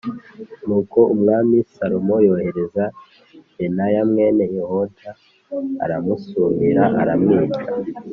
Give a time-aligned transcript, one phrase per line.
[0.65, 2.83] Nuko Umwami Salomo yohereza
[3.55, 5.09] Benaya mwene Yehoyada,
[5.83, 7.61] aramusumira aramwica.